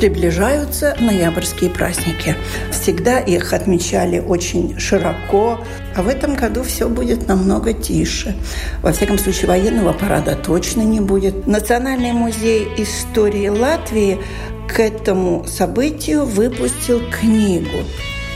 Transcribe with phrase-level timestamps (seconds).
[0.00, 2.34] Приближаются ноябрьские праздники.
[2.72, 5.60] Всегда их отмечали очень широко,
[5.94, 8.34] а в этом году все будет намного тише.
[8.80, 11.46] Во всяком случае, военного парада точно не будет.
[11.46, 14.18] Национальный музей истории Латвии
[14.66, 17.84] к этому событию выпустил книгу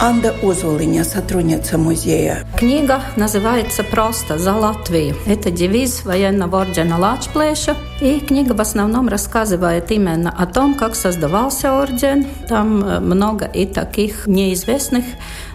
[0.00, 2.45] Анда Озволиня, сотрудница музея.
[2.59, 5.14] Книга называется просто «За Латвию».
[5.25, 7.77] Это девиз военного ордена Лачплеша.
[8.01, 12.27] И книга в основном рассказывает именно о том, как создавался орден.
[12.48, 15.05] Там э, много и таких неизвестных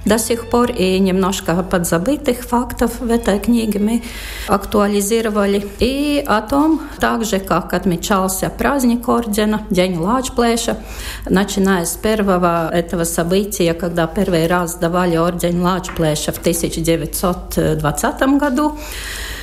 [0.09, 4.03] до сих пор и немножко подзабытых фактов в этой книге мы
[4.47, 5.67] актуализировали.
[5.79, 10.77] И о том, также как отмечался праздник ордена, День Лачплеша,
[11.29, 18.77] начиная с первого этого события, когда первый раз давали орден Лачплеша в 1920 году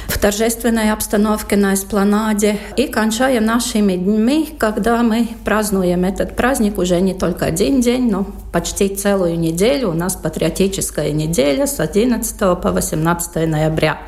[0.08, 7.00] в торжественной обстановке на эспланаде и кончая нашими днями, когда мы празднуем этот праздник уже
[7.00, 9.90] не только один день, но почти целую неделю.
[9.90, 13.98] У нас патриотическая неделя с 11 по 18 ноября.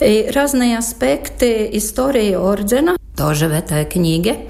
[0.00, 4.48] И разные аспекты истории ордена тоже в этой книге,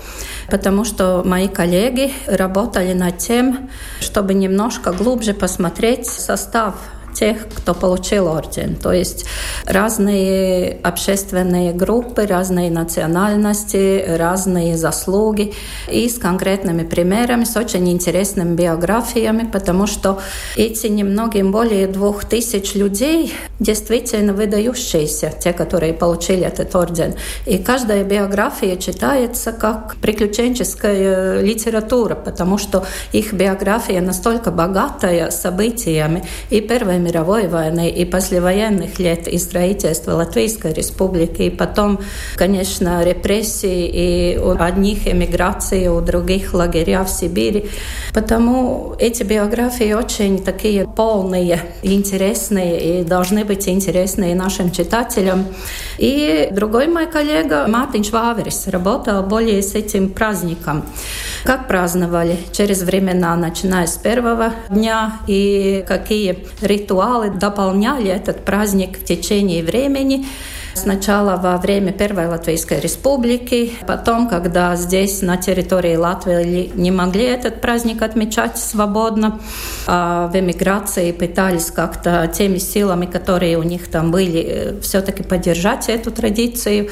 [0.48, 3.68] потому что мои коллеги работали над тем,
[4.00, 6.76] чтобы немножко глубже посмотреть состав
[7.20, 8.76] тех, кто получил орден.
[8.76, 9.26] То есть
[9.66, 15.52] разные общественные группы, разные национальности, разные заслуги
[15.90, 20.20] и с конкретными примерами, с очень интересными биографиями, потому что
[20.56, 27.14] эти немногим более двух тысяч людей действительно выдающиеся, те, которые получили этот орден.
[27.44, 36.24] И каждая биография читается как приключенческая литература, потому что их биография настолько богатая событиями.
[36.48, 41.98] И Первая мировой войны, и послевоенных лет, и строительства Латвийской республики, и потом,
[42.36, 47.68] конечно, репрессии, и у одних эмиграции, у других лагеря в Сибири.
[48.14, 55.46] Потому эти биографии очень такие полные, интересные, и должны быть интересны и нашим читателям.
[55.98, 60.84] И другой мой коллега Мартин Ваверис работал более с этим праздником.
[61.44, 62.38] Как праздновали?
[62.52, 70.26] Через времена, начиная с первого дня, и какие ритуалы дополняли этот праздник в течение времени.
[70.74, 77.60] Сначала во время Первой Латвийской Республики, потом, когда здесь, на территории Латвии, не могли этот
[77.60, 79.40] праздник отмечать свободно,
[79.86, 85.88] а в эмиграции пытались как-то теми силами, которые у них там были, э, все-таки поддержать
[85.88, 86.88] эту традицию.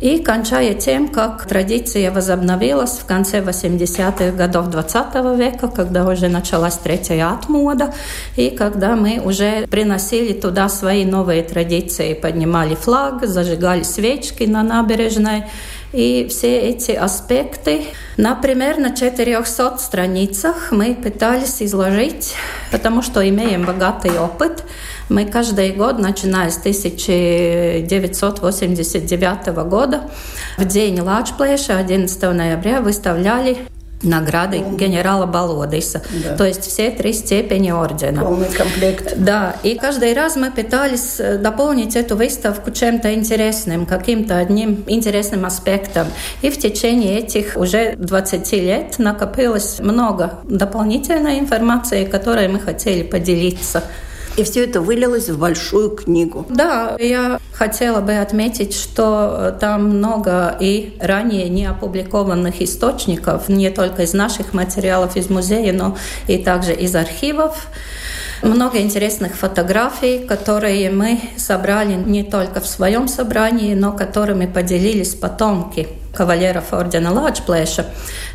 [0.00, 6.76] И кончая тем, как традиция возобновилась в конце 80-х годов 20 века, когда уже началась
[6.76, 7.94] третья отмода,
[8.36, 15.44] и когда мы уже приносили туда свои новые традиции, поднимали флаг, зажигали свечки на набережной.
[15.92, 17.82] И все эти аспекты,
[18.16, 22.34] например, на 400 страницах мы пытались изложить,
[22.70, 24.64] потому что имеем богатый опыт.
[25.10, 30.08] Мы каждый год, начиная с 1989 года,
[30.56, 33.58] в день Лачплеша, 11 ноября, выставляли
[34.02, 36.02] награды генерала Болодиса.
[36.24, 36.36] Да.
[36.36, 38.22] То есть все три степени ордена.
[38.22, 39.14] Полный комплект.
[39.16, 45.44] Да, и каждый раз мы пытались э, дополнить эту выставку чем-то интересным, каким-то одним интересным
[45.44, 46.06] аспектом.
[46.42, 53.84] И в течение этих уже 20 лет накопилось много дополнительной информации, которой мы хотели поделиться.
[54.36, 56.46] И все это вылилось в большую книгу.
[56.48, 63.70] Да, я хотела бы отметить, что э, там много и ранее не опубликованных источников, не
[63.70, 65.96] только из наших материалов из музея, но
[66.28, 67.66] и также из архивов.
[68.42, 75.88] Много интересных фотографий, которые мы собрали не только в своем собрании, но которыми поделились потомки
[76.12, 77.86] кавалеров ордена Ладжплеша.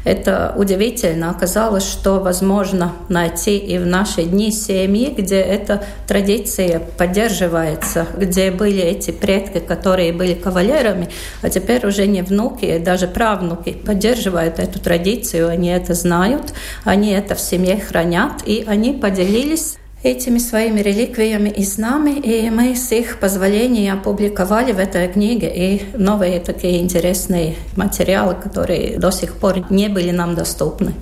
[0.03, 1.29] Это удивительно.
[1.29, 8.81] Оказалось, что возможно найти и в наши дни семьи, где эта традиция поддерживается, где были
[8.81, 11.09] эти предки, которые были кавалерами,
[11.41, 16.53] а теперь уже не внуки, даже правнуки поддерживают эту традицию, они это знают,
[16.83, 22.49] они это в семье хранят, и они поделились этими своими реликвиями и с нами, и
[22.49, 29.11] мы с их позволения опубликовали в этой книге и новые такие интересные материалы, которые до
[29.11, 30.93] сих пор не были нам доступны.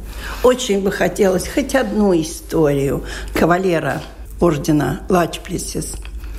[0.44, 3.04] Очень бы хотелось хоть одну историю
[3.34, 4.02] кавалера
[4.40, 5.96] ордена Лачплесис.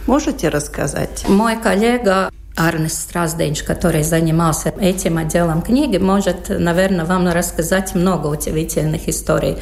[0.07, 1.25] Можете рассказать?
[1.29, 9.09] Мой коллега Арнес Стразденч, который занимался этим отделом книги, может, наверное, вам рассказать много удивительных
[9.09, 9.59] историй.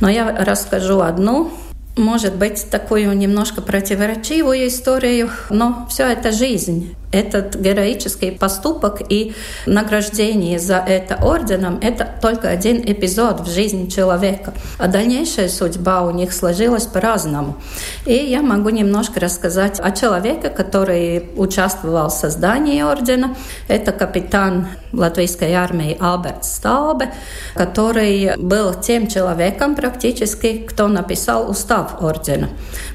[0.00, 1.50] Но я расскажу одну,
[1.96, 9.34] может быть, такую немножко противоречивую историю, но все это жизнь этот героический поступок и
[9.64, 14.52] награждение за это орденом– это только один эпизод в жизни человека.
[14.78, 17.56] А дальнейшая судьба у них сложилась по-разному.
[18.04, 23.34] И я могу немножко рассказать о человеке, который участвовал в создании ордена.
[23.68, 27.12] Это капитан латвийской армии Альберт Стаубе,
[27.54, 32.48] который был тем человеком практически, кто написал устав ордена.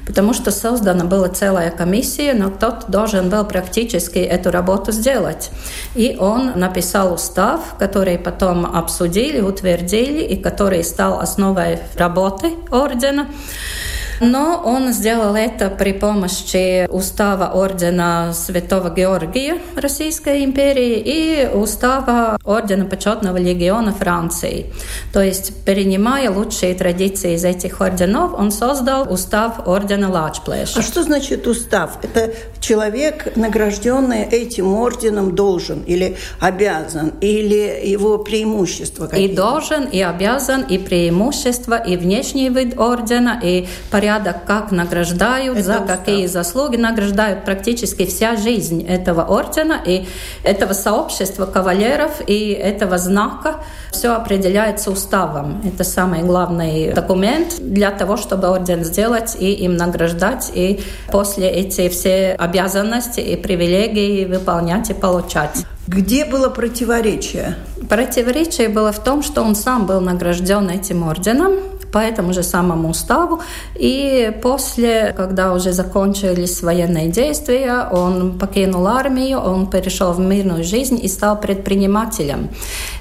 [0.06, 5.50] Потому что создана была целая комиссия, но кто-то должен был практически физически эту работу сделать.
[5.94, 13.26] И он написал устав, который потом обсудили, утвердили, и который стал основой работы ордена.
[14.22, 22.84] Но он сделал это при помощи устава ордена Святого Георгия Российской империи и устава ордена
[22.84, 24.66] почетного легиона Франции.
[25.12, 30.78] То есть, перенимая лучшие традиции из этих орденов, он создал устав ордена Лачплэша.
[30.78, 31.98] А что значит устав?
[32.02, 39.32] Это человек, награжденный этим орденом, должен или обязан, или его преимущества какие-то?
[39.32, 45.58] И должен, и обязан, и преимущества, и внешний вид ордена, и порядок порядок, как награждают,
[45.58, 45.86] Это за устав.
[45.86, 50.06] какие заслуги награждают практически вся жизнь этого ордена и
[50.44, 53.56] этого сообщества кавалеров и этого знака.
[53.90, 55.62] Все определяется уставом.
[55.64, 60.80] Это самый главный документ для того, чтобы орден сделать и им награждать, и
[61.10, 65.64] после эти все обязанности и привилегии выполнять и получать.
[65.86, 67.56] Где было противоречие?
[67.88, 71.54] Противоречие было в том, что он сам был награжден этим орденом,
[71.92, 73.40] по этому же самому уставу.
[73.74, 80.98] И после, когда уже закончились военные действия, он покинул армию, он перешел в мирную жизнь
[81.02, 82.48] и стал предпринимателем.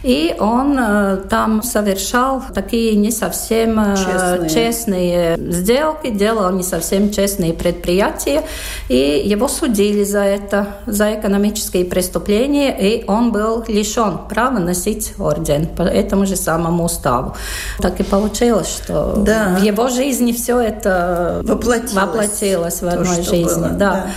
[0.04, 7.12] И он э, там совершал такие не совсем э, честные, честные сделки, делал не совсем
[7.12, 8.44] честные предприятия,
[8.90, 15.68] и его судили за это, за экономические преступления, и он был лишен права носить орден
[15.68, 17.36] по этому же самому уставу.
[17.80, 19.58] Так и получилось, что да.
[19.60, 23.44] в его жизни все это воплотилось, воплотилось в одной То, жизни.
[23.44, 23.76] Было, да.
[23.76, 24.08] да.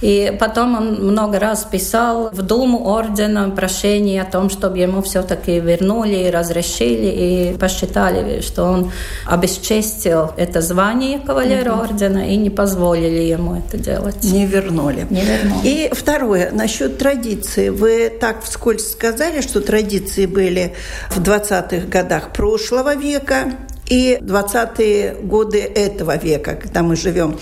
[0.00, 5.60] И потом он много раз писал в Думу ордена прошение о том, чтобы ему все-таки
[5.60, 8.92] вернули и разрешили, и посчитали, что он
[9.26, 11.82] обесчестил это звание кавалера угу.
[11.82, 14.22] ордена и не позволили ему это делать.
[14.22, 15.06] Не вернули.
[15.10, 15.60] Не вернули.
[15.64, 17.68] И второе, насчет традиции.
[17.68, 20.74] Вы так вскользь сказали, что традиции были
[21.10, 23.52] в 20-х годах прошлого века,
[23.90, 27.38] и 20-е годы этого века, когда мы живем.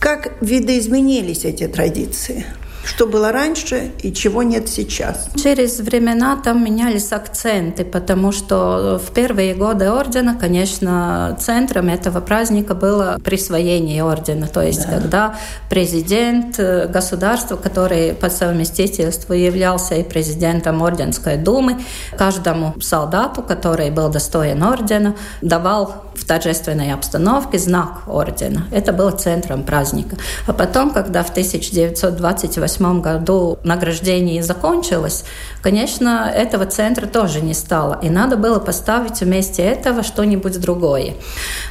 [0.00, 2.44] Как видоизменились эти традиции?
[2.84, 5.28] Что было раньше и чего нет сейчас.
[5.42, 12.74] Через времена там менялись акценты, потому что в первые годы ордена, конечно, центром этого праздника
[12.74, 14.46] было присвоение ордена.
[14.46, 14.90] То есть, да.
[14.90, 15.34] когда
[15.70, 21.80] президент э, государства, который по совместительству являлся и президентом Орденской думы,
[22.16, 28.66] каждому солдату, который был достоин ордена, давал в торжественной обстановке знак ордена.
[28.70, 30.16] Это было центром праздника.
[30.46, 35.24] А потом, когда в 1928 1998 году награждение закончилось,
[35.62, 37.98] конечно, этого центра тоже не стало.
[38.02, 41.14] И надо было поставить вместе этого что-нибудь другое.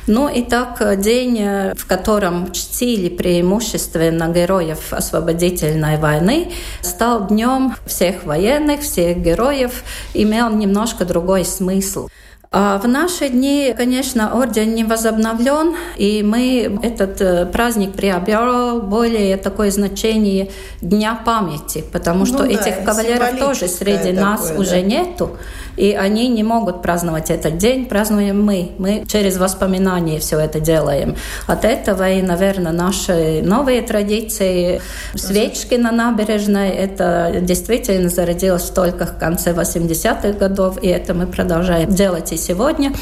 [0.07, 8.81] Ну и так день, в котором чтили преимущественно героев освободительной войны, стал днем всех военных,
[8.81, 9.83] всех героев,
[10.13, 12.07] имел немножко другой смысл.
[12.55, 19.37] А в наши дни, конечно, орден не возобновлен, и мы этот э, праздник приобрел более
[19.37, 24.59] такое значение Дня памяти, потому что ну, этих да, кавалеров тоже среди нас да.
[24.59, 25.31] уже нету.
[25.77, 28.71] И они не могут праздновать этот день, празднуем мы.
[28.77, 31.15] Мы через воспоминания все это делаем.
[31.47, 34.81] От этого и, наверное, наши новые традиции,
[35.15, 41.89] свечки на набережной, это действительно зародилось только в конце 80-х годов, и это мы продолжаем
[41.89, 42.93] делать и сегодня.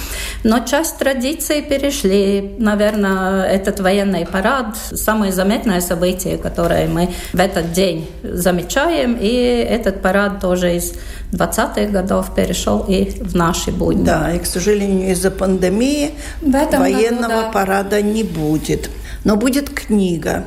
[0.44, 2.56] Но часть традиций перешли.
[2.58, 10.02] Наверное, этот военный парад– самое заметное событие, которое мы в этот день замечаем, и этот
[10.02, 10.94] парад тоже из
[11.34, 14.04] 20-х годов перешел и в наши будни.
[14.04, 17.52] Да, и, к сожалению, из-за пандемии военного году, да.
[17.52, 18.90] парада не будет.
[19.24, 20.46] Но будет книга.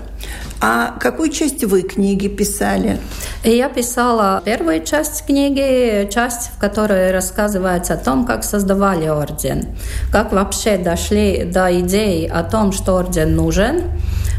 [0.61, 2.99] А какую часть вы книги писали?
[3.45, 9.77] Я писала первую часть книги, часть, в которой рассказывается о том, как создавали орден,
[10.11, 13.83] как вообще дошли до идеи о том, что орден нужен,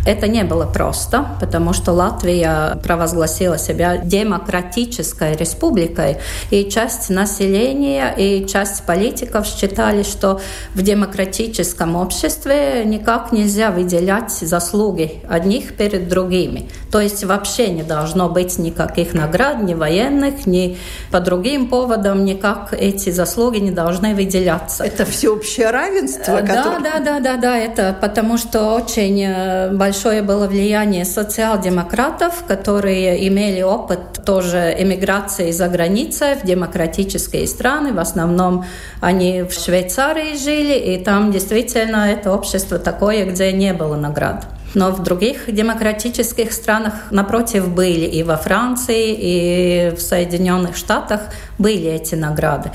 [0.06, 6.18] это не было просто, потому что Латвия провозгласила себя демократической республикой,
[6.52, 10.40] и часть населения и часть политиков считали, что
[10.74, 16.70] в демократическом обществе никак нельзя выделять заслуги одних перед другими.
[16.92, 20.78] То есть вообще не должно быть никаких наград, ни военных, ни
[21.12, 24.84] по другим поводам, никак эти заслуги не должны выделяться.
[24.84, 26.42] Это всеобщее равенство?
[26.42, 26.80] Да, которое...
[26.80, 33.30] да, да, да, да, это потому что очень э, большое большое было влияние социал-демократов, которые
[33.30, 37.94] имели опыт тоже эмиграции за границей в демократические страны.
[37.94, 38.66] В основном
[39.00, 44.46] они в Швейцарии жили, и там действительно это общество такое, где не было наград.
[44.76, 51.22] Но в других демократических странах, напротив, были и во Франции, и в Соединенных Штатах
[51.58, 52.72] были эти награды.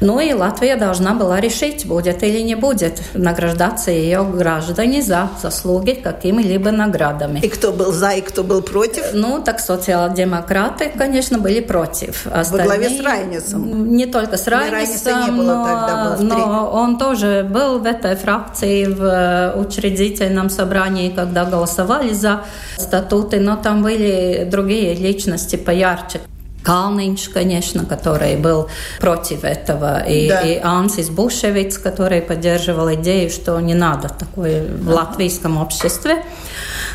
[0.00, 5.92] Ну и Латвия должна была решить, будет или не будет награждаться ее граждане за заслуги
[5.92, 7.40] какими-либо наградами.
[7.40, 9.12] И кто был за, и кто был против?
[9.12, 12.26] Ну, так социал-демократы, конечно, были против.
[12.26, 12.68] Остальные...
[12.68, 13.96] Во главе с Райнисом?
[13.96, 19.54] Не только с Райнисом, не но, тогда, но он тоже был в этой фракции в
[19.56, 22.44] учредительном собрании, как когда голосовали за
[22.76, 26.20] статуты, но там были другие личности поярче.
[26.64, 28.68] Kalniņš, конечно, который был
[29.00, 30.40] против этого, и, да.
[30.42, 36.22] и Ансис Бушевиц, который поддерживал идею, что не надо такое в латвийском обществе.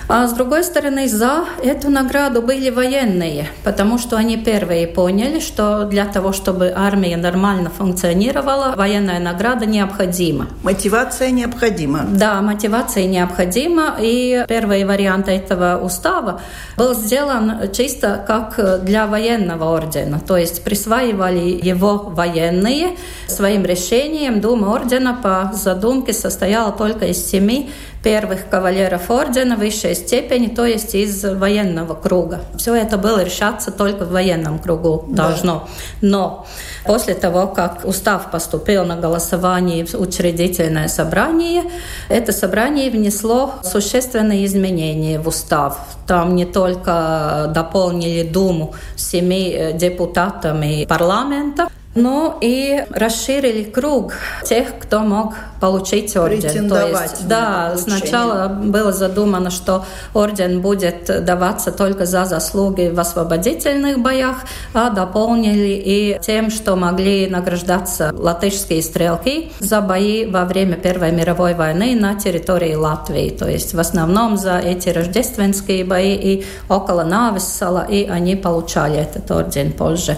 [0.09, 5.83] А с другой стороны, за эту награду были военные, потому что они первые поняли, что
[5.83, 10.47] для того, чтобы армия нормально функционировала, военная награда необходима.
[10.63, 12.05] Мотивация необходима.
[12.07, 13.95] Да, мотивация необходима.
[13.99, 16.39] И первый вариант этого устава
[16.77, 20.21] был сделан чисто как для военного ордена.
[20.25, 22.95] То есть присваивали его военные
[23.27, 24.39] своим решением.
[24.39, 27.69] Дума ордена по задумке состояла только из семи
[28.07, 32.39] первых кавалеров ордена высшей степени, то есть из военного круга.
[32.57, 35.67] Все это было решаться только в военном кругу должно.
[36.01, 36.07] Да.
[36.07, 36.45] Но
[36.85, 41.63] после того, как устав поступил на голосование в учредительное собрание,
[42.07, 45.77] это собрание внесло существенные изменения в устав.
[46.07, 54.13] Там не только дополнили Думу семи депутатами парламента, но и расширили круг
[54.45, 56.69] тех, кто мог получить орден.
[56.69, 63.99] То есть, да, сначала было задумано, что орден будет даваться только за заслуги в освободительных
[63.99, 64.37] боях,
[64.73, 71.53] а дополнили и тем, что могли награждаться латышские стрелки за бои во время Первой мировой
[71.53, 73.29] войны на территории Латвии.
[73.29, 79.29] То есть в основном за эти рождественские бои и около Нависсала, и они получали этот
[79.31, 80.17] орден позже.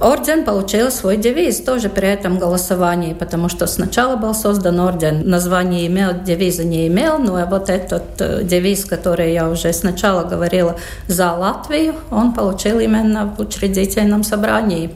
[0.00, 5.28] Орден получил свой девиз тоже при этом голосовании, потому что сначала был создан создан орден.
[5.28, 10.76] Название имел, девиза не имел, но вот этот девиз, который я уже сначала говорила
[11.08, 14.90] за Латвию, он получил именно в учредительном собрании.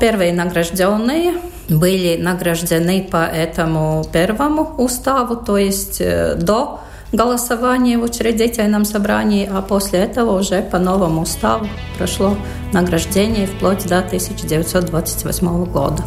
[0.00, 1.34] Первые награжденные
[1.68, 6.80] были награждены по этому первому уставу, то есть до
[7.12, 11.66] голосования в учредительном собрании, а после этого уже по новому уставу
[11.98, 12.36] прошло
[12.72, 16.02] награждение вплоть до 1928 года.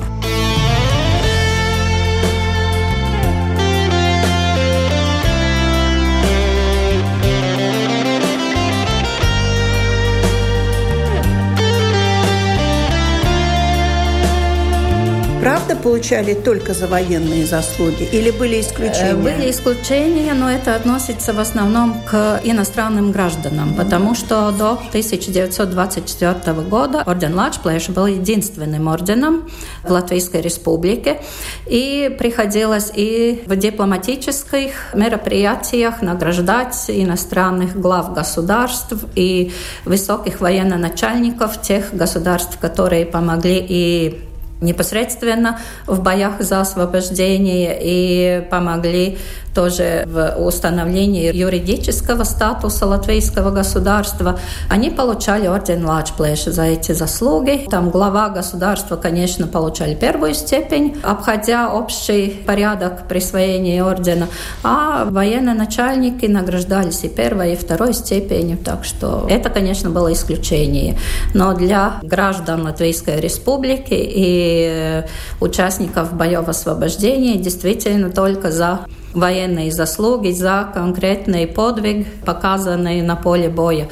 [15.42, 19.12] Правда получали только за военные заслуги или были исключения?
[19.12, 26.54] Э, были исключения, но это относится в основном к иностранным гражданам, потому что до 1924
[26.62, 29.50] года орден Лачплесиса был единственным орденом
[29.84, 31.22] в Латвийской республике,
[31.66, 39.52] и приходилось и в дипломатических мероприятиях награждать иностранных глав государств и
[39.86, 44.31] высоких военно-начальников тех государств, которые помогли и
[44.62, 49.18] непосредственно в боях за освобождение и помогли
[49.53, 54.39] тоже в установлении юридического статуса латвийского государства.
[54.70, 57.67] Они получали орден Лачплэша за эти заслуги.
[57.70, 64.27] Там глава государства, конечно, получали первую степень, обходя общий порядок присвоения ордена,
[64.63, 68.58] а военные начальники награждались и первой, и второй степенью.
[68.58, 70.98] Так что это, конечно, было исключение.
[71.34, 75.03] Но для граждан Латвийской Республики и
[75.39, 78.79] участников боев освобождения действительно только за
[79.13, 83.89] военные заслуги за конкретный подвиг, показанный на поле боя.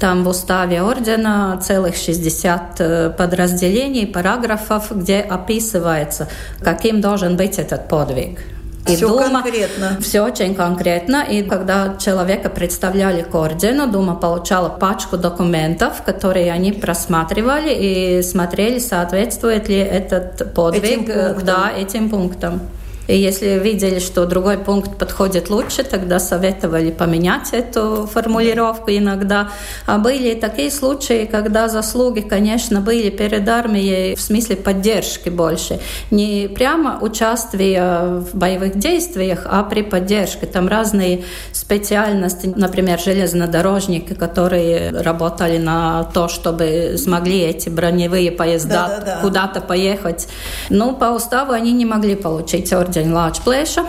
[0.00, 6.28] Там в уставе ордена целых 60 э, подразделений, параграфов, где описывается,
[6.60, 8.40] каким должен быть этот подвиг.
[8.86, 9.98] И все Дума, конкретно.
[10.00, 11.24] Все очень конкретно.
[11.28, 18.78] И когда человека представляли к ордену, Дума получала пачку документов, которые они просматривали и смотрели,
[18.78, 22.60] соответствует ли этот подвиг этим э, да, этим пунктам.
[23.08, 29.48] И если видели, что другой пункт подходит лучше, тогда советовали поменять эту формулировку иногда.
[29.86, 35.80] А были такие случаи, когда заслуги, конечно, были перед армией в смысле поддержки больше.
[36.10, 40.44] Не прямо участие в боевых действиях, а при поддержке.
[40.44, 48.88] Там разные специальности, например, железнодорожники, которые работали на то, чтобы смогли эти броневые поезда да,
[48.88, 49.20] да, да.
[49.22, 50.28] куда-то поехать.
[50.68, 53.86] Но по уставу они не могли получить орден Артень Лачплеша.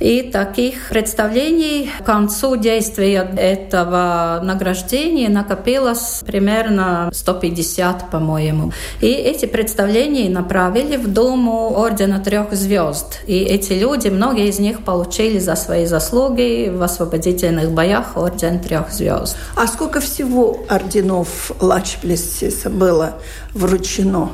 [0.00, 8.72] И таких представлений к концу действия этого награждения накопилось примерно 150, по-моему.
[9.00, 13.20] И эти представления направили в Думу Ордена Трех Звезд.
[13.26, 18.90] И эти люди, многие из них получили за свои заслуги в освободительных боях Орден Трех
[18.90, 19.36] Звезд.
[19.54, 23.18] А сколько всего орденов Лачплесиса было
[23.54, 24.30] вручено?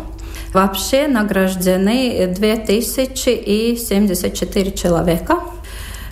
[0.53, 5.41] Вообще награждены 2074 человека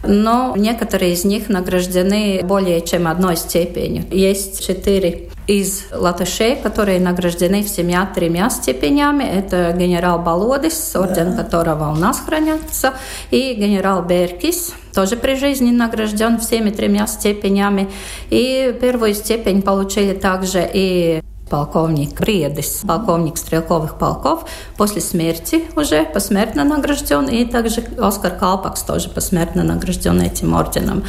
[0.09, 4.05] но некоторые из них награждены более чем одной степенью.
[4.11, 9.25] Есть четыре из латышей, которые награждены всеми тремя степенями.
[9.25, 11.43] Это генерал Балодис, орден да.
[11.43, 12.95] которого у нас хранится,
[13.31, 17.89] и генерал Беркис, тоже при жизни награжден всеми тремя степенями.
[18.31, 26.65] И первую степень получили также и полковник Приедис, полковник стрелковых полков, после смерти уже посмертно
[26.65, 31.05] награжден, и также Оскар Калпакс тоже посмертно награжден этим орденом.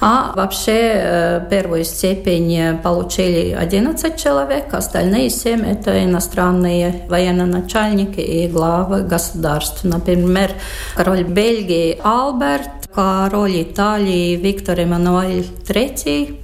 [0.00, 9.02] А вообще э, первую степень получили 11 человек, остальные 7 это иностранные военно-начальники и главы
[9.02, 9.84] государств.
[9.84, 10.50] Например,
[10.94, 16.39] король Бельгии Алберт, король Италии Виктор Эммануэль III,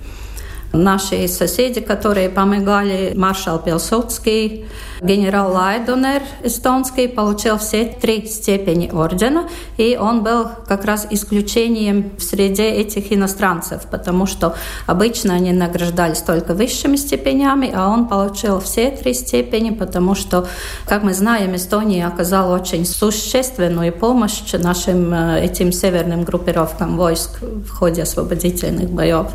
[0.77, 4.67] Наши соседи, которые помогали, маршал Пилсудский,
[5.01, 12.23] генерал Лайдонер эстонский, получил все три степени ордена, и он был как раз исключением в
[12.23, 14.55] среде этих иностранцев, потому что
[14.87, 20.47] обычно они награждались только высшими степенями, а он получил все три степени, потому что,
[20.87, 27.71] как мы знаем, Эстония оказала очень существенную помощь нашим э, этим северным группировкам войск в
[27.71, 29.27] ходе освободительных боев.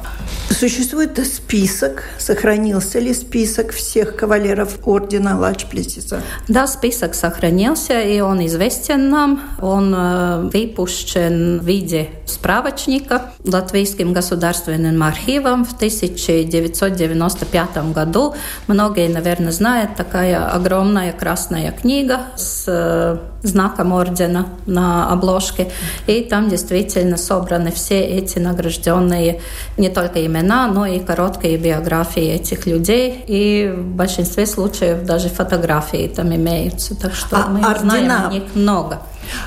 [0.50, 6.22] Существует список, сохранился ли список всех кавалеров ордена Лачплесиса?
[6.48, 9.42] Да, список сохранился, и он известен нам.
[9.62, 18.36] Он э, выпущен в виде справочника Латвийским государственным архивом в 1995 году.
[18.68, 25.72] Многие, наверное, знают, такая огромная красная книга с э, знаком ордена на обложке.
[26.08, 29.42] И там действительно собраны все эти награжденные
[29.78, 33.24] не только имена, но и короткие биографии этих людей.
[33.28, 37.00] И в большинстве случаев даже фотографии там имеются.
[37.00, 37.80] Так что а мы ордена?
[37.80, 39.02] знаем о них много.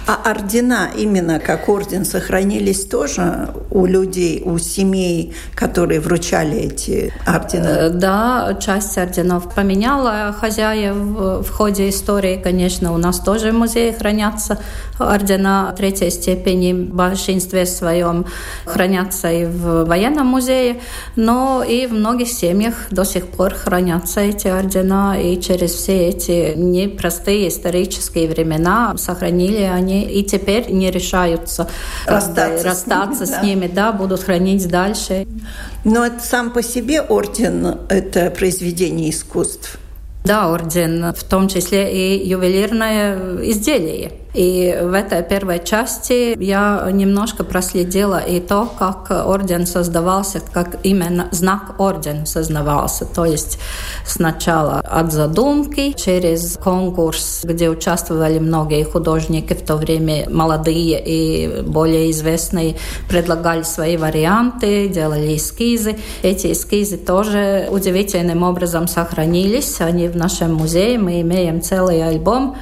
[0.07, 7.67] А ордена, именно как орден, сохранились тоже у людей, у семей, которые вручали эти ордена?
[7.67, 12.41] Э, да, часть орденов поменяла хозяев в ходе истории.
[12.43, 14.59] Конечно, у нас тоже в музее хранятся
[14.99, 16.73] ордена третьей степени.
[16.73, 18.27] В большинстве своем
[18.67, 20.81] хранятся и в военном музее,
[21.17, 25.21] но и в многих семьях до сих пор хранятся эти ордена.
[25.21, 31.69] И через все эти непростые исторические времена сохранили они и теперь не решаются
[32.07, 35.27] расстаться, расстаться с, ними, с ними, да, будут хранить дальше.
[35.85, 39.79] Но это сам по себе орден– это произведение искусств.
[40.25, 44.13] Да, орден, в том числе и ювелирное изделие.
[44.35, 51.29] И в этой первой части я немножко проследила и то, как орден создавался, как именно
[51.31, 53.07] знак ордена создавался.
[53.07, 53.59] То есть
[54.05, 62.11] сначала от задумки, через конкурс, где участвовали многие художники в то время, молодые и более
[62.11, 62.77] известные,
[63.09, 65.97] предлагали свои варианты, делали эскизы.
[66.25, 69.81] Эти эскизы тоже удивительным образом сохранились.
[69.81, 70.99] Они в нашем музее.
[70.99, 72.57] Мы имеем целый альбом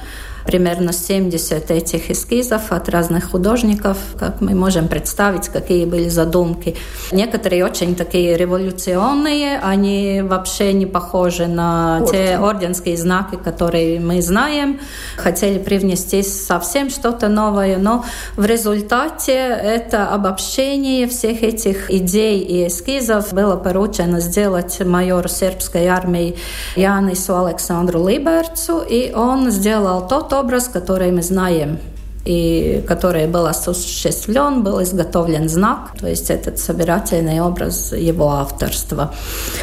[0.45, 6.75] примерно 70 этих эскизов от разных художников, как мы можем представить, какие были задумки.
[7.11, 12.11] Некоторые очень такие революционные, они вообще не похожи на Орден.
[12.11, 14.79] те орденские знаки, которые мы знаем.
[15.17, 23.33] Хотели привнести совсем что-то новое, но в результате это обобщение всех этих идей и эскизов
[23.33, 26.35] было поручено сделать майору сербской армии
[26.75, 31.79] Янису Александру Либерцу, и он сделал образ, который мы знаем
[32.25, 39.13] и который был осуществлен, был изготовлен знак, то есть этот собирательный образ его авторства.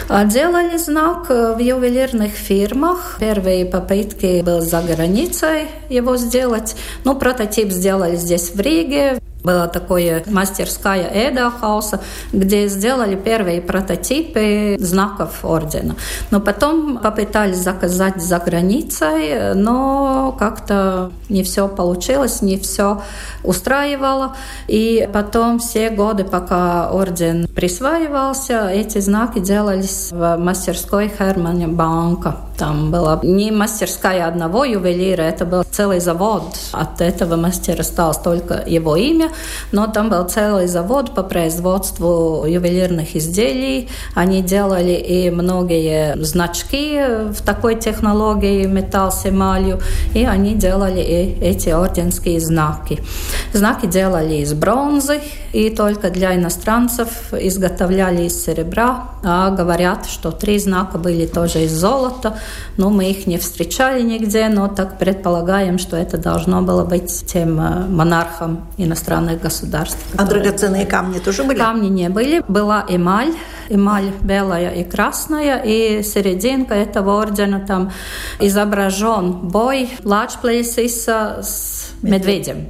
[0.09, 3.17] А делали знак в ювелирных фирмах.
[3.19, 6.77] Первые попытки были за границей его сделать.
[7.05, 12.01] Ну, прототип сделали здесь в Риге, была такая мастерская Эда Хауса,
[12.33, 15.97] где сделали первые прототипы знаков ордена.
[16.31, 23.03] Но потом попытались заказать за границей, но как-то не все получилось, не все
[23.43, 24.37] устраивало.
[24.69, 32.37] И потом все годы, пока орден присваивался, эти знаки делались в мастерской Хермана Банка.
[32.59, 36.43] Там была не мастерская одного ювелира, это был целый завод.
[36.73, 39.30] От этого мастера осталось только его имя,
[39.73, 43.89] но там был целый завод по производству ювелирных изделий.
[44.15, 47.01] Они делали и многие значки
[47.33, 49.81] в такой технологии металл с эмалью,
[50.15, 53.03] и они делали и эти орденские знаки.
[53.53, 55.21] Знаки делали из бронзы,
[55.53, 61.73] и только для иностранцев изготовляли из серебра, а говорят, что три знака были тоже из
[61.73, 62.39] золота,
[62.77, 67.61] но мы их не встречали нигде, но так предполагаем, что это должно было быть тем
[67.61, 68.67] э, монархом
[69.21, 69.99] иностранных государств.
[70.17, 71.59] А драгоценные камни тоже были?
[71.59, 72.43] Камни не были.
[72.49, 73.35] Была эмаль,
[73.69, 77.93] эмаль белая и красная, и серединка этого ордена там
[78.41, 82.69] изображен бой Лачплейсиса с медведем.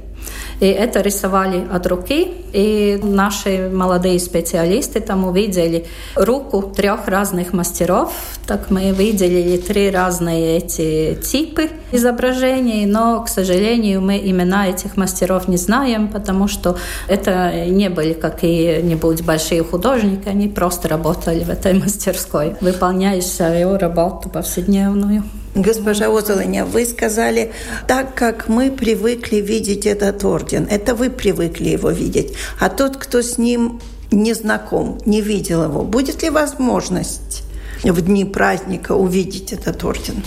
[0.61, 2.31] И это рисовали от руки.
[2.53, 8.13] И наши молодые специалисты там увидели руку трех разных мастеров.
[8.45, 15.47] Так мы видели три разные эти типы изображений, но, к сожалению, мы имена этих мастеров
[15.47, 21.73] не знаем, потому что это не были какие-нибудь большие художники, они просто работали в этой
[21.73, 25.23] мастерской, выполняя свою работу повседневную.
[25.55, 27.51] Госпожа Озолыня, вы сказали,
[27.87, 33.21] так как мы привыкли видеть этот орден, это вы привыкли его видеть, а тот, кто
[33.21, 37.43] с ним не знаком, не видел его, будет ли возможность
[37.83, 40.23] в дни праздника увидеть этот орден?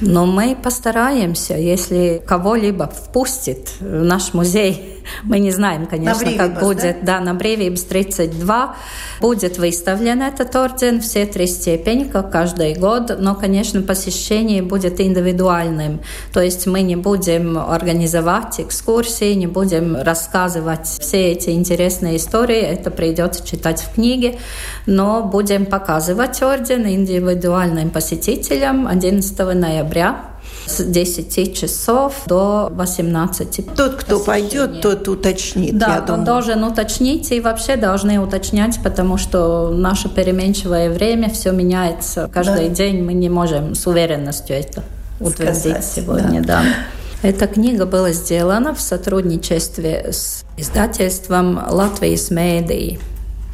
[0.00, 5.01] Но мы постараемся, если кого-либо впустит в наш музей.
[5.22, 7.04] Мы не знаем, конечно, как будет.
[7.04, 7.18] Да?
[7.18, 8.76] да, на Бревибс 32
[9.20, 16.00] будет выставлен этот орден, все три степени, как каждый год, но, конечно, посещение будет индивидуальным.
[16.32, 22.90] То есть мы не будем организовать экскурсии, не будем рассказывать все эти интересные истории, это
[22.90, 24.38] придется читать в книге,
[24.86, 30.31] но будем показывать орден индивидуальным посетителям 11 ноября
[30.66, 33.74] с 10 часов до 18.
[33.74, 35.76] Тот, кто пойдет, тот уточнит.
[35.76, 36.24] Да, он думаю.
[36.24, 42.74] должен уточнить и вообще должны уточнять, потому что наше переменчивое время все меняется каждый да.
[42.74, 43.02] день.
[43.02, 44.82] Мы не можем с уверенностью это
[45.20, 46.42] утвердить Сказать, сегодня.
[46.42, 46.62] Да.
[46.62, 47.28] Да.
[47.28, 52.98] Эта книга была сделана в сотрудничестве с издательством «Латвийс Медии».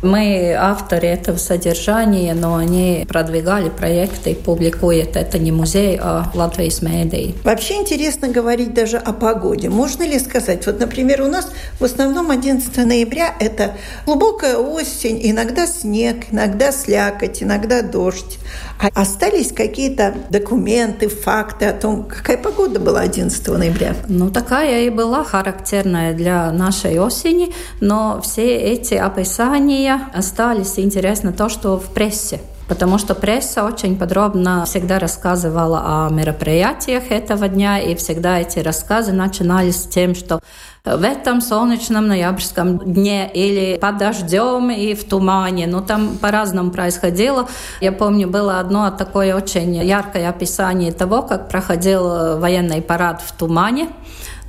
[0.00, 7.34] Мы авторы этого содержания, но они продвигали проекты, публикуют это не музей, а Латвийс медии.
[7.42, 9.68] Вообще интересно говорить даже о погоде.
[9.68, 13.74] Можно ли сказать, вот, например, у нас в основном 11 ноября это
[14.06, 18.38] глубокая осень, иногда снег, иногда слякоть, иногда дождь.
[18.78, 23.96] А остались какие-то документы, факты о том, какая погода была 11 ноября?
[24.08, 30.78] Ну, такая и была характерная для нашей осени, но все эти описания остались.
[30.78, 37.48] Интересно то, что в прессе потому что пресса очень подробно всегда рассказывала о мероприятиях этого
[37.48, 40.40] дня, и всегда эти рассказы начинались с тем, что
[40.84, 45.66] в этом солнечном ноябрьском дне или под дождем и в тумане.
[45.66, 47.48] Ну, там по-разному происходило.
[47.80, 53.88] Я помню, было одно такое очень яркое описание того, как проходил военный парад в тумане.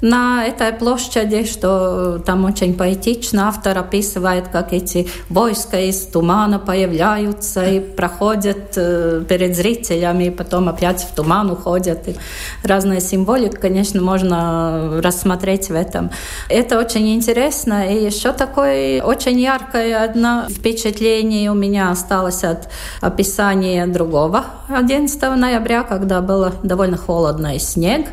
[0.02, 7.66] На этой площади, что там очень поэтично автор описывает, как эти войска из тумана появляются
[7.66, 12.08] и проходят э, перед зрителями, и потом опять в туман уходят.
[12.08, 12.16] И
[12.64, 16.12] разная символика, конечно, можно рассмотреть в этом.
[16.48, 17.88] Это очень интересно.
[17.92, 22.70] И еще такое очень яркое одно впечатление у меня осталось от
[23.02, 28.08] описания другого 11 ноября, когда было довольно холодно и снег.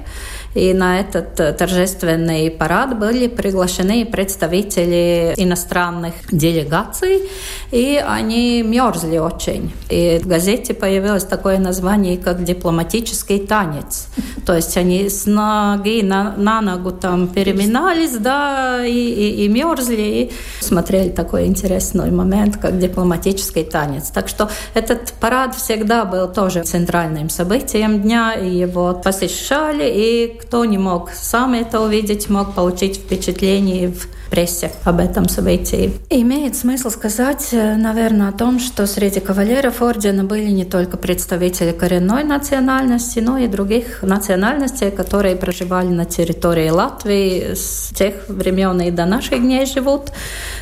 [0.56, 7.28] И на этот э, торжественный парад были приглашены представители иностранных делегаций,
[7.70, 9.70] и они мерзли очень.
[9.90, 14.08] И в газете появилось такое название, как «дипломатический танец».
[14.46, 20.02] То есть они с ноги на, на ногу там переминались, да, и, и, и мерзли,
[20.02, 24.08] и смотрели такой интересный момент, как дипломатический танец.
[24.08, 30.64] Так что этот парад всегда был тоже центральным событием дня, и его посещали, и кто
[30.64, 35.92] не мог сам это увидеть, мог получить впечатление в прессе об этом событии.
[36.08, 41.72] Имеет смысл сказать, э, наверное, о том, что среди кавалеров ордена были не только представители
[41.72, 48.90] коренной национальности, но и других национальностей, которые проживали на территории Латвии с тех времен и
[48.90, 50.12] до наших дней живут.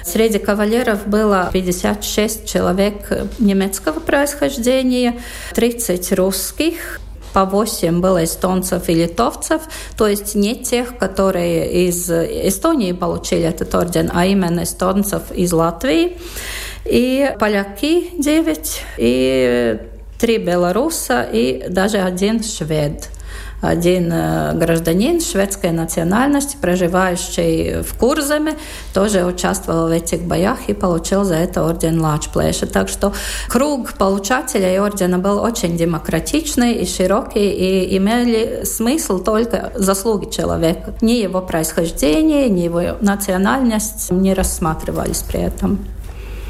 [0.03, 5.19] Среди кавалеров было 56 человек немецкого происхождения,
[5.55, 7.01] 30 русских,
[7.35, 9.63] по 8 было эстонцев и литовцев,
[9.99, 16.17] то есть не тех, которые из Эстонии получили этот орден, а именно эстонцев из Латвии.
[16.85, 19.79] И поляки 9, и
[20.19, 23.11] три белоруса, и даже один швед
[23.61, 28.55] один гражданин шведской национальности, проживающий в Курзаме,
[28.93, 32.67] тоже участвовал в этих боях и получил за это орден Лачплеша.
[32.67, 33.13] Так что
[33.49, 40.95] круг получателей ордена был очень демократичный и широкий, и имели смысл только заслуги человека.
[41.01, 45.79] Ни его происхождение, ни его национальность не рассматривались при этом.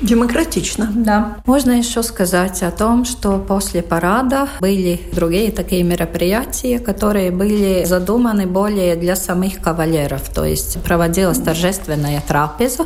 [0.05, 0.91] Демократично.
[0.95, 1.39] Да.
[1.47, 8.47] Можно еще сказать о том, что после парада были другие такие мероприятия, которые были задуманы
[8.47, 10.29] более для самих кавалеров.
[10.29, 12.85] То есть проводилась торжественная трапеза,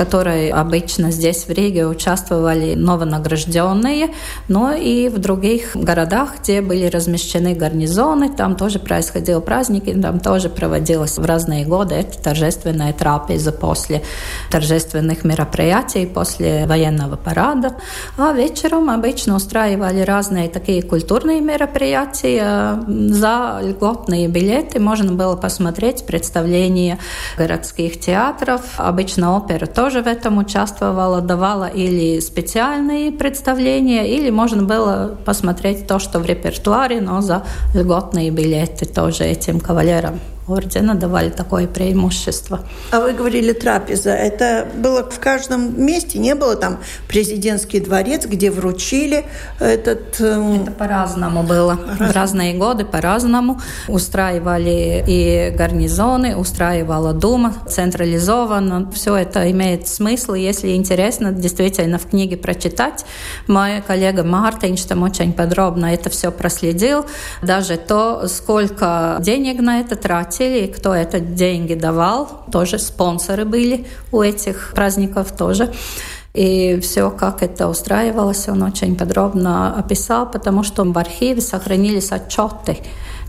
[0.00, 4.14] которой обычно здесь в Риге участвовали новонагражденные,
[4.48, 10.48] но и в других городах, где были размещены гарнизоны, там тоже происходил праздники, там тоже
[10.48, 14.00] проводилась в разные годы эта торжественная трапеза после
[14.50, 17.76] торжественных мероприятий, после военного парада.
[18.16, 22.82] А вечером обычно устраивали разные такие культурные мероприятия.
[22.88, 26.98] За льготные билеты можно было посмотреть представления
[27.36, 35.16] городских театров, обычно опера тоже в этом участвовала, давала или специальные представления, или можно было
[35.24, 37.42] посмотреть то, что в репертуаре, но за
[37.74, 42.60] льготные билеты тоже этим кавалерам ордена давали такое преимущество.
[42.90, 44.10] А вы говорили трапеза.
[44.10, 46.18] Это было в каждом месте?
[46.18, 49.24] Не было там президентский дворец, где вручили
[49.58, 50.20] этот...
[50.20, 50.62] Эм...
[50.62, 51.78] Это по-разному было.
[51.98, 52.10] Раз...
[52.10, 53.60] В разные годы по-разному.
[53.88, 58.90] Устраивали и гарнизоны, устраивала Дума централизованно.
[58.92, 60.34] Все это имеет смысл.
[60.34, 63.04] Если интересно, действительно в книге прочитать.
[63.46, 67.06] Мой коллега Мартинш там очень подробно это все проследил.
[67.42, 73.84] Даже то, сколько денег на это тратили, платили, кто это деньги давал, тоже спонсоры были
[74.10, 75.70] у этих праздников тоже.
[76.32, 82.78] И все, как это устраивалось, он очень подробно описал, потому что в архиве сохранились отчеты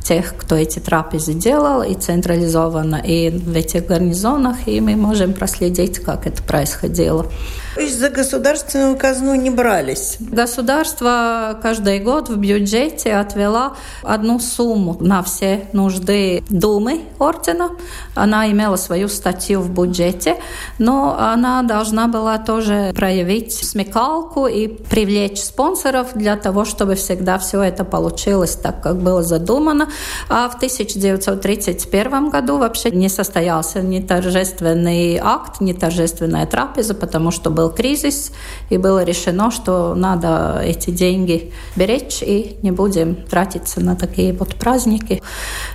[0.04, 6.00] тех, кто эти трапезы делал, и централизованно, и в этих гарнизонах, и мы можем проследить,
[6.00, 7.28] как это происходило.
[7.76, 10.18] То есть за государственную казну не брались?
[10.20, 17.70] Государство каждый год в бюджете отвела одну сумму на все нужды Думы ордена.
[18.14, 20.36] Она имела свою статью в бюджете,
[20.80, 27.62] но она должна была тоже проявить смекалку и привлечь спонсоров для того, чтобы всегда все
[27.62, 29.88] это получилось так, как было задумано.
[30.30, 37.50] А в 1931 году вообще не состоялся ни торжественный акт, ни торжественная трапеза, потому что
[37.50, 38.32] был кризис,
[38.70, 44.56] и было решено, что надо эти деньги беречь и не будем тратиться на такие вот
[44.56, 45.22] праздники.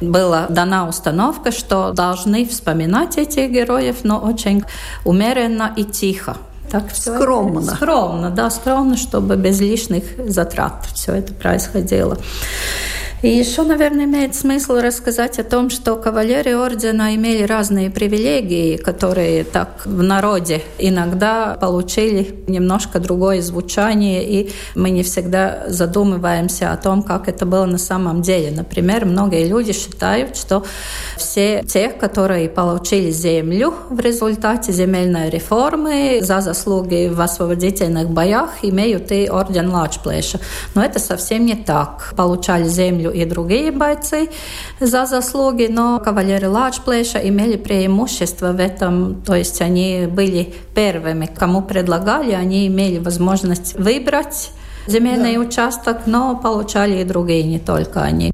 [0.00, 4.62] Была дана установка, что должны вспоминать этих героев, но очень
[5.04, 6.36] умеренно и тихо.
[6.70, 7.60] Так скромно.
[7.60, 12.18] Это, скромно, да, скромно, чтобы без лишних затрат все это происходило.
[13.22, 19.44] И еще, наверное, имеет смысл рассказать о том, что кавалеры ордена имели разные привилегии, которые
[19.44, 27.02] так в народе иногда получили немножко другое звучание, и мы не всегда задумываемся о том,
[27.02, 28.50] как это было на самом деле.
[28.50, 30.64] Например, многие люди считают, что
[31.16, 39.10] все те, которые получили землю в результате земельной реформы за заслуги в освободительных боях, имеют
[39.10, 40.38] и орден Лачплеша.
[40.74, 42.12] Но это совсем не так.
[42.14, 44.28] Получали землю и другие бойцы
[44.80, 51.62] за заслуги, но кавалеры Лачплеша имели преимущество в этом, то есть они были первыми, кому
[51.62, 54.50] предлагали, они имели возможность выбрать
[54.86, 55.40] земельный да.
[55.40, 58.32] участок, но получали и другие, не только они.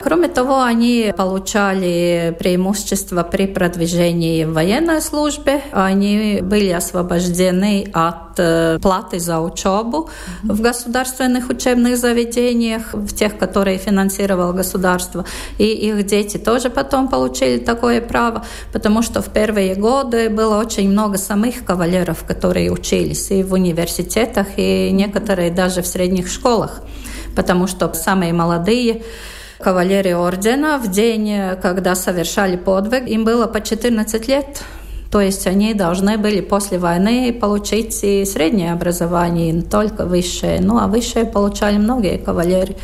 [0.00, 5.60] Кроме того, они получали преимущество при продвижении в военной службе.
[5.72, 10.08] Они были освобождены от э, платы за учебу
[10.44, 15.24] в государственных учебных заведениях, в тех, которые финансировало государство.
[15.58, 20.88] И их дети тоже потом получили такое право, потому что в первые годы было очень
[20.90, 26.82] много самых кавалеров, которые учились и в университетах, и некоторые даже в средних школах,
[27.34, 29.02] потому что самые молодые
[29.58, 34.62] кавалерии ордена в день, когда совершали подвиг, им было по 14 лет.
[35.10, 40.60] То есть они должны были после войны получить и среднее образование, не только высшее.
[40.60, 42.76] Ну, а высшее получали многие кавалеры.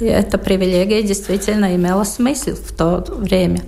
[0.00, 3.62] И эта привилегия действительно имела смысл в то время.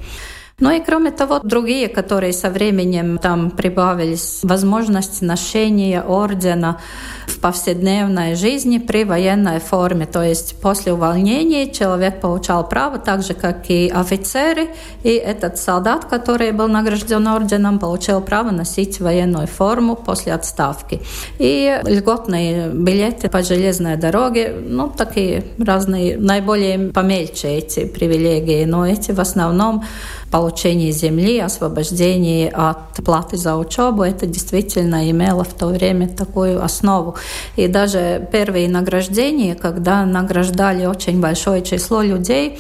[0.65, 6.81] Ну и кроме того, другие, которые со временем там прибавились, возможность ношения ордена
[7.27, 10.07] в повседневной жизни при военной форме.
[10.07, 14.69] То есть после увольнения человек получал право, так же, как и офицеры,
[15.03, 21.03] и этот солдат, который был награжден орденом, получил право носить военную форму после отставки.
[21.39, 29.13] И льготные билеты по железной дороге, ну, такие разные, наиболее помельче эти привилегии, но эти
[29.13, 29.85] в основном
[30.35, 37.15] получение земли, освобождение от платы за учебу, это действительно имело в то время такую основу.
[37.55, 42.59] И даже первые награждения, когда награждали очень большое число людей,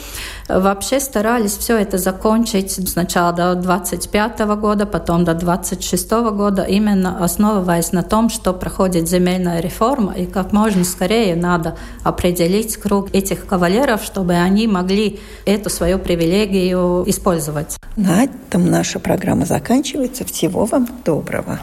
[0.49, 7.91] вообще старались все это закончить сначала до 25 года, потом до 26 года, именно основываясь
[7.91, 14.05] на том, что проходит земельная реформа, и как можно скорее надо определить круг этих кавалеров,
[14.05, 17.79] чтобы они могли эту свою привилегию использовать делать.
[17.96, 20.24] На этом наша программа заканчивается.
[20.24, 21.61] Всего вам доброго.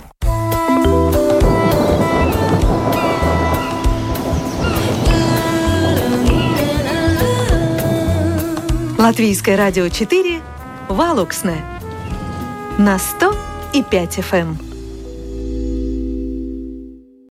[8.97, 10.41] Латвийское радио 4
[10.87, 11.55] Валуксне
[12.77, 13.35] на 100
[13.73, 14.70] и 5 FM.